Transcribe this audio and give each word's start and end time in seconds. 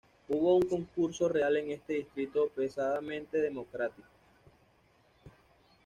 Hubo 0.29 0.55
un 0.57 0.63
concurso 0.63 1.29
real 1.29 1.57
en 1.57 1.69
este 1.69 1.93
distrito 1.93 2.49
pesadamente 2.55 3.39
Democrático. 3.39 4.07